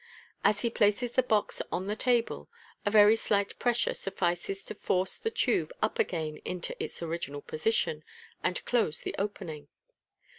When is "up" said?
5.79-5.99